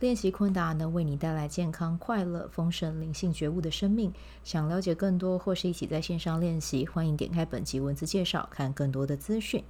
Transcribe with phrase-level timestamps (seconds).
[0.00, 4.12] 练习昆达能为你带来健康、快乐、丰盛、灵性觉悟的生命。
[4.42, 9.62] 想了解更多或是一起在线上练习，欢迎点开本集文字介绍，看更多的资讯。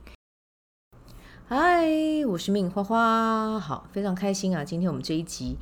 [1.47, 1.87] 嗨，
[2.27, 4.65] 我是命花花，好，非常开心啊！
[4.65, 5.59] 今天我们这一集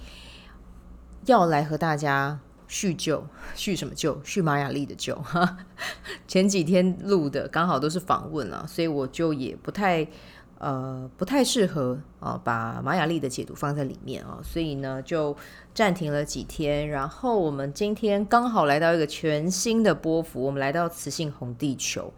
[1.27, 2.39] 要来和大家
[2.69, 3.27] 叙旧，
[3.57, 4.23] 叙什么旧？
[4.23, 5.21] 叙玛雅历的旧。
[6.29, 10.07] 前几天录的刚好都是访问啊，所以我就也不太。
[10.63, 15.37] 呃，不太适合啊，把玛雅历的解读放在里面啊，所以呢就
[15.75, 16.89] 暂停了几天。
[16.89, 22.13] 然后我们今天刚好来到一个全新的波幅，我们来到磁性红地球。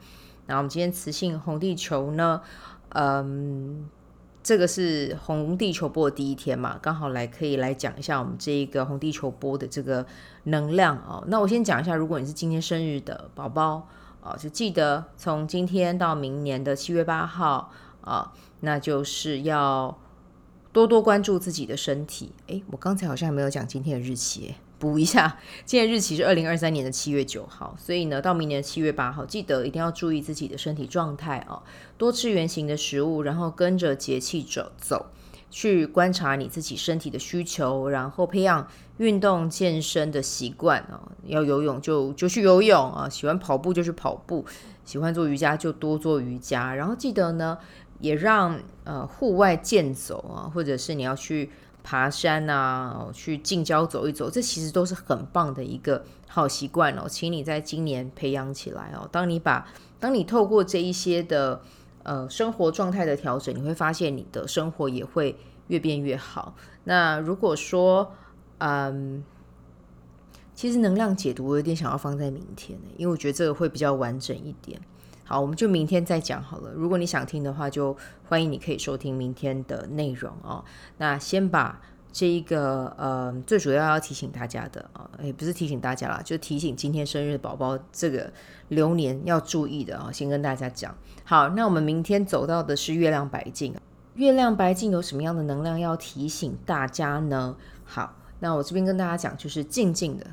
[0.47, 2.43] 然后我们今天磁性红地球呢，
[2.91, 3.89] 嗯，
[4.43, 10.05] 这个是红地球波的第一天嘛，刚好来可以来讲一下我们这一个红地球波的这个
[10.43, 11.25] 能量啊。
[11.29, 13.89] 那我先讲一下，如果你是今天生日的宝宝
[14.23, 17.73] 啊，就记得从今天到明年的七月八号。
[18.05, 19.99] 啊，那就是要
[20.73, 22.33] 多多关注自己的身体。
[22.47, 31.63] 诶，我刚才好像还没有讲今天的日期，补一下，今天日期是二零二三年的七月九号，所以呢，到明年的七月八号，记得一定要注意自己的身体状态啊，
[31.97, 35.07] 多吃原型的食物，然后跟着节气走走，
[35.51, 44.45] 去观察你自己身体的需求，然后培养运动健身的习惯哦，要游泳就就去游泳啊，喜欢跑步就去跑步，
[44.85, 47.57] 喜欢做瑜伽就多做瑜伽，然后记得呢。
[48.01, 51.51] 也让呃户外健走啊，或者是你要去
[51.83, 59.09] 爬山啊，去近郊走一走，这其实都是很棒的一个好习惯哦，请你在今年培养起来哦。
[59.13, 59.67] 当你把
[60.01, 61.61] 当你透过这一些的
[62.03, 65.37] 呃生活状态的调整，你会发现你的生活也会
[65.69, 66.55] 越变越好。
[66.85, 68.13] 那如果说
[68.59, 69.23] 嗯，
[70.55, 74.81] 其实能量解读我有点想要放在明天，因为我觉得这个会比较完整一点。
[75.25, 76.71] 好，我们就明天再讲好了。
[76.73, 77.97] 如果你想听的话，就
[78.29, 80.63] 欢迎你可以收听明天的内容哦。
[80.99, 81.81] 那先把
[82.13, 88.31] 这一个呃，最主要要提醒大家的啊，也不是提醒大家啦，就提醒今天生日的宝宝这个
[88.69, 90.95] 流年要注意的啊，先跟大家讲。
[91.25, 93.75] 好，那我们明天走到的是月亮白镜，
[94.15, 97.57] 月亮白镜有什么样的能量要提醒大家呢？
[97.85, 100.27] 好，那我这边跟大家讲，就是静静的。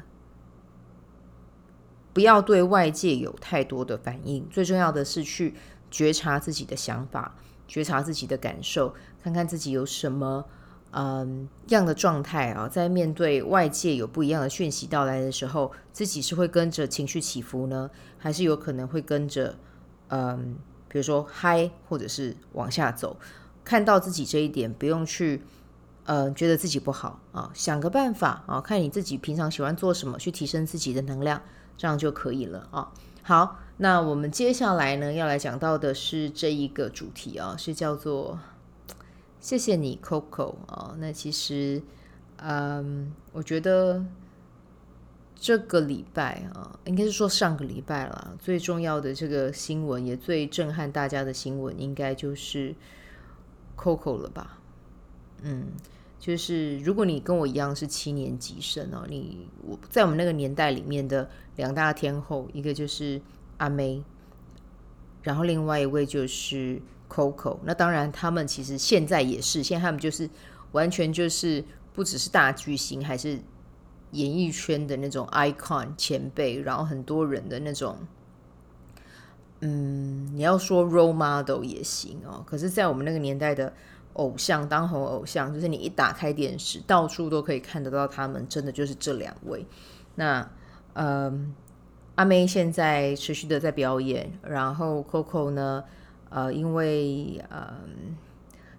[2.14, 5.56] 不要对外界有太多的反应，最重要的是去
[5.90, 7.36] 觉察自己的想法，
[7.68, 10.46] 觉察自己的感受，看看自己有什么
[10.92, 19.56] 嗯样的状态啊，在面对外界有不一样的讯息到来的时候，自己是会跟着情绪起伏呢，还是有可能会跟着
[20.10, 20.58] 嗯，
[20.90, 23.16] 比如说嗨，或者是往下走？
[23.64, 25.42] 看到自己这一点，不用去
[26.06, 31.42] 嗯觉得自己不好啊，想个办法啊，看你自己平常喜欢做什么，去提升自己的能量。
[31.78, 32.92] 这样就可以了啊。
[33.24, 38.40] 好，那我们接下来呢，要来讲到的是这一个主题啊，是叫做
[39.40, 40.96] “谢谢你，Coco” 啊。
[40.98, 41.82] 那其实，
[42.38, 44.04] 嗯，我觉得
[45.36, 52.76] 这个礼拜啊，应该是说上个礼拜了，最重要的这个新闻，也最震撼大家的新闻，应该就是
[53.78, 54.58] Coco 了吧？
[55.44, 55.68] 嗯。
[56.22, 63.20] 就是如果你跟我一样是七年级生哦，你我在我们那个年代里面的两大天后，一个就是
[63.58, 64.04] 阿妹，
[65.24, 66.80] 然后另外一位就是
[67.10, 67.58] Coco。
[67.64, 70.30] 那当然，他们其实现在也是，现在他们就是
[70.74, 73.40] 完全就是不只是大巨星，还是
[74.12, 77.98] 演艺圈的那种 icon 前辈，然后很多人的那种，
[79.62, 82.44] 嗯，你要说 role model 也行哦。
[82.46, 83.74] 可是，在我们那个年代的。
[84.14, 89.66] 偶像，当红偶像，就是你一打开电视，到处都可以看得到他们，真的就是这两位。
[90.16, 90.52] 那，
[90.94, 91.34] 呃，
[92.16, 95.84] 阿妹现在持续的在表演，然后 Coco 呢，
[96.30, 97.74] 呃，因为呃，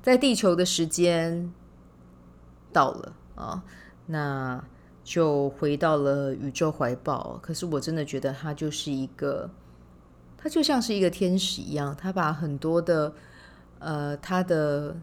[0.02, 1.50] 在地球的时间
[2.70, 3.64] 到了啊，
[4.06, 4.62] 那
[5.02, 7.38] 就回到了宇宙怀抱。
[7.43, 9.49] 可是我真的觉得他就是一个，
[10.37, 13.14] 他就像是一个天使一样，他把很多的，
[13.79, 14.94] 呃，他的。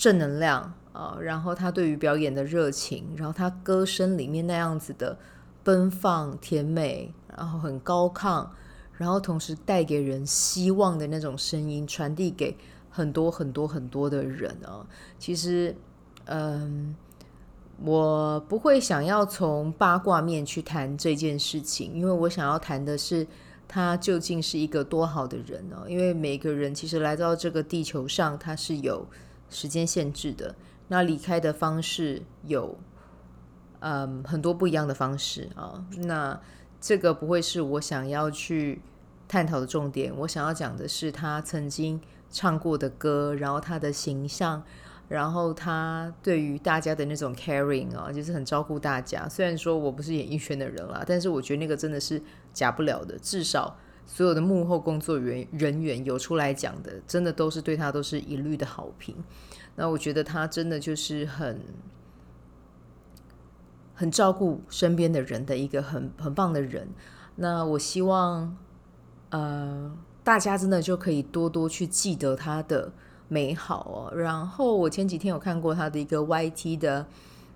[0.00, 5.18] 正能量啊，然后他对于表演的热情，然后他歌声里面那样子的
[5.62, 8.48] 奔放甜美，然后很高亢，
[8.96, 12.56] 然后同时带给人希望的那种声音，传递给
[12.88, 14.86] 很多很多很多的人啊。
[15.18, 15.76] 其实，
[16.24, 16.96] 嗯，
[17.84, 23.26] 我不会想要从八卦面去谈这件事情，因为我想要谈的是
[23.68, 25.84] 他究竟是一个多好的人呢？
[25.86, 29.06] 因为每个人其实来到这个地球上，他是有
[29.50, 30.54] 时间限制的，
[30.88, 32.78] 那离开的方式有
[33.80, 35.84] 嗯很多不一样的方式啊。
[35.98, 36.40] 那
[36.80, 38.80] 这个不会是我想要去
[39.28, 40.10] 探讨的重点。
[40.18, 42.00] 我想要讲的是他曾经
[42.30, 44.62] 唱过的歌，然后他的形象。
[45.10, 49.28] 然后他对于大家的那种 caring 啊，就是很照顾大家。
[49.28, 52.22] 虽然说我不是演艺圈的人啦，但是我觉得那个真的是
[52.52, 53.18] 假不了的。
[53.18, 53.76] 至少
[54.12, 59.14] 所有的幕后工作人人员有出来讲的，真的都是对他都是一律的好评。
[59.76, 61.60] 那我觉得他真的就是很
[63.94, 66.88] 很照顾身边的人的一个很很棒的人。
[67.36, 68.56] 那我希望
[69.30, 72.92] 呃大家真的就可以多多去记得他的。
[73.32, 77.06] 美好哦，然后我前几天有看过他的一个 YT 的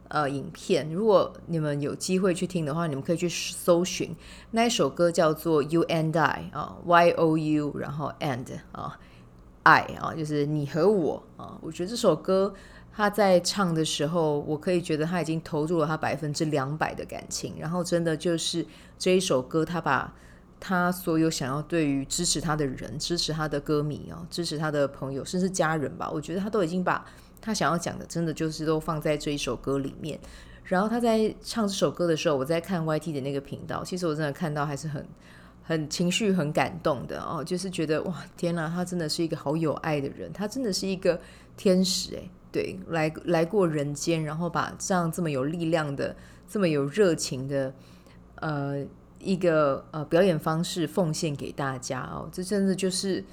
[0.09, 4.15] 呃影片，如果你们有机会去听的话，你们可以去搜寻
[4.51, 8.99] 那一首歌叫做 You and I 啊，Y O U，然后 And 啊
[9.63, 11.59] ，I 啊，就是你和我啊。
[11.61, 12.55] 我觉得这首歌
[12.95, 18.67] 他在唱的时候，我可以觉得他已经投入了他百分之两百的感情，然后真的就是
[18.99, 20.13] 这一首歌，他把。
[20.67, 27.05] 他所有想要对于支持他的人、支持他的歌迷哦、支持他的朋友，甚至家人吧，我觉得他都已经把
[27.45, 30.19] 他想要讲的，真的就是都放在这一首歌里面。
[30.65, 35.07] 然后他在唱这首歌的时候，我在看 YT 的那个频道，其实我真的看到还是很
[35.63, 41.21] 很情绪很感动的哦，就是觉得哇，天哪，他真的是一个好有爱的人，他真的是一个
[41.57, 46.17] 天使诶，对，来来过人间，然后把这样这么有力量的、
[46.49, 47.75] 这么有热情的，
[48.37, 48.87] 呃。
[49.21, 53.25] 一个呃表演方式奉献给大家哦，这真的就是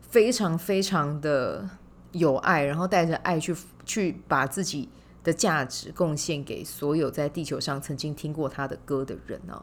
[0.00, 1.68] 非常非常的
[2.16, 3.54] 有爱，然后带着爱去
[3.84, 4.88] 去把自己
[5.22, 9.62] 的价值贡献给所有在地球上曾经听过他的歌的人哦。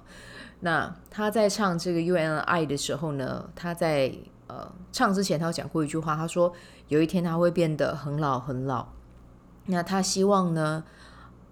[0.59, 4.13] 那他在唱这个 U N I 的时候呢，他在
[4.47, 6.53] 呃唱之前，他有讲过一句话，他说
[6.87, 8.87] 有一天他会变得很老很老。
[9.65, 10.83] 那他希望呢，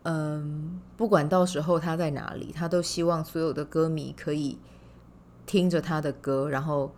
[0.04, 4.58] 嗯，不管到时候他在哪里，他都希望所有的歌迷可以
[5.46, 6.94] 听着他的歌，然后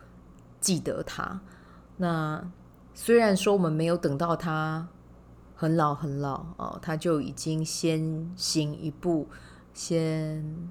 [0.60, 1.40] 记得他。
[1.98, 2.44] 那
[2.94, 4.88] 虽然说我们没有等到他
[5.56, 9.28] 很老很老哦，他就已经先行一步，
[9.74, 10.70] 先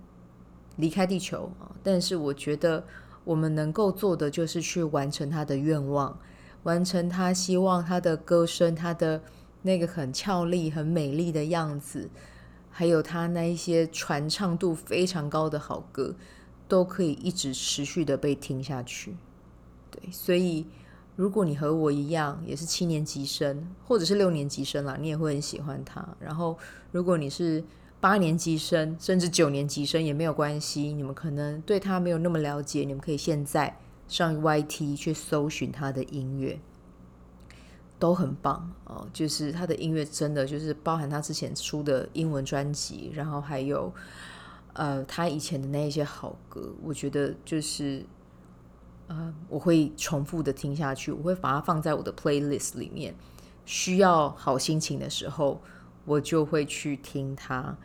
[0.76, 2.84] 离开地球啊，但是我觉得
[3.24, 6.18] 我们能够做的就是去完成他的愿望，
[6.62, 9.20] 完成他希望他的歌声，他的。
[9.64, 12.10] 那个很俏丽、很美丽的样子，
[12.68, 16.16] 还有他那一些传唱度非常高的好歌，
[16.66, 19.14] 都可以一直持续的被听下去。
[19.88, 20.66] 对，所以
[21.16, 26.06] 如果你和我一样，也是七年级生，或者是六年级生啦，你也会很喜欢他。
[26.18, 26.58] 然后，
[26.90, 27.62] 如果你是
[28.00, 33.78] 八年级生，甚至九年级生也没有关系，你们可能对他没有那么了解，你们可以现在
[34.08, 36.58] 上 YT 去搜寻他的音乐。
[37.98, 43.92] 都很棒哦，就是他的音乐真的就是包含他之前出的英文专辑，然后还有
[44.72, 48.04] 呃他以前的那一些好歌，我觉得就是
[49.12, 53.14] 呃我会重复的听下去，我会把它放在我的 playlist 里面，
[53.66, 55.60] 需要好心情的时候
[56.06, 57.76] 我就会去听它，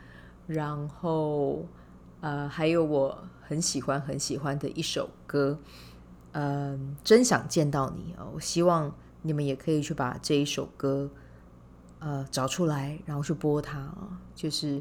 [0.46, 1.66] 然后
[2.22, 5.58] 呃还有我很喜欢很喜欢的一首歌，
[6.32, 8.90] 嗯、真想见到你哦，我希望。
[9.20, 11.10] 你们也可以去把这一首歌，
[11.98, 14.16] 呃，找出来，然后去播它啊。
[14.32, 14.80] 就是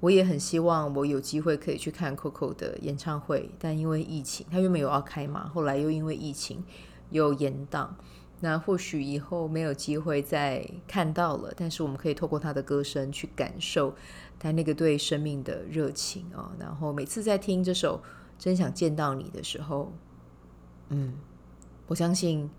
[0.00, 6.62] 我也很希望我有机会可以去看 Coco 的演唱会，但因为疫情，他原本有要开嘛，后来又因为疫情
[7.10, 7.96] 又延档。
[8.40, 13.94] 那或许以后没有机会再看到了，但是我们可以透过他的歌声去感受
[14.38, 16.52] 他那个对生命的热情啊。
[16.58, 17.98] 然后每次在听这首
[18.38, 19.92] 《真想见到你》的时候，
[20.90, 21.14] 嗯，
[21.86, 22.50] 我相信。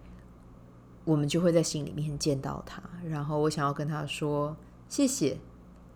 [1.06, 4.54] 我们就会在心里面见到他，然后我想要跟他说
[4.90, 5.38] 谢谢，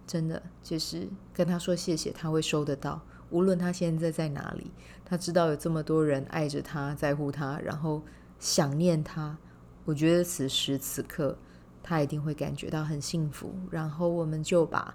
[0.06, 3.02] 真的就是跟他说谢谢，他会收得到。
[3.30, 4.72] 无论他现在在哪里，
[5.06, 8.02] 他知道有这么多人爱着他，在乎他，然后
[8.40, 9.38] 想念他。
[9.86, 11.38] 我觉得此时此刻，
[11.82, 13.54] 他一定会感觉到很幸福。
[13.70, 14.94] 然后我们就把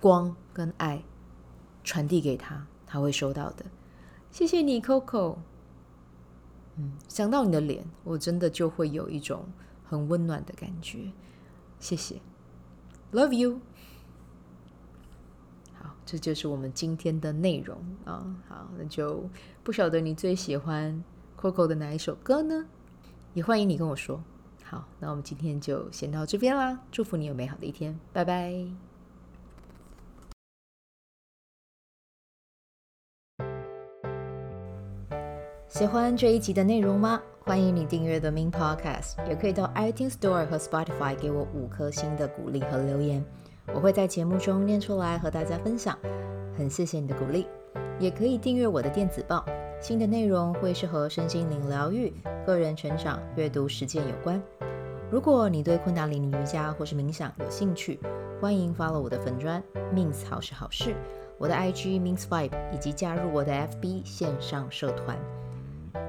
[0.00, 1.02] 光跟爱
[1.84, 3.66] 传递给他，他会收到的。
[4.30, 5.36] 谢谢你，Coco。
[6.76, 9.44] 嗯，想到你的脸，我真的就会有一种
[9.84, 11.12] 很温暖的感觉。
[11.78, 12.20] 谢谢
[13.12, 13.60] ，Love you。
[16.10, 18.26] 这就是我们今天的内容啊。
[18.48, 19.30] 好，那就
[19.62, 21.04] 不晓得你最喜欢
[21.40, 22.66] Coco 的哪一首歌呢？
[23.32, 24.20] 也欢迎你跟我说。
[24.64, 26.80] 好，那我们今天就先到这边啦。
[26.90, 28.52] 祝福你有美好的一天，拜拜。
[35.68, 37.22] 喜欢这一集的内容吗？
[37.42, 43.24] 欢迎你订阅 The Min Podcast，也可以到 iTunes Store 和 Spotify 给我五颗星的鼓励和留言，
[43.74, 45.96] 我会在节目中念出来和大家分享。
[46.56, 47.46] 很谢谢你的鼓励，
[47.98, 49.44] 也可以订阅我的电子报，
[49.80, 52.12] 新的内容会是和身心灵疗愈、
[52.44, 54.42] 个人成长、阅读实践有关。
[55.10, 57.98] 如果你对昆达里尼瑜伽或是冥想有兴趣，
[58.40, 59.62] 欢迎 follow 我的粉专
[59.94, 60.94] Min 好是好事，
[61.38, 65.16] 我的 IG means Vibe，以及加入我的 FB 线上社团。